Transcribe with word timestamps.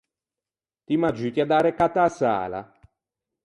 Ti 0.85 0.93
m’aggiutti 0.99 1.39
à 1.43 1.45
dâ 1.49 1.59
recatto 1.61 1.99
a-a 2.01 2.11
sala? 2.17 2.61